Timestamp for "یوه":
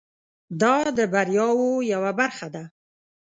1.93-2.11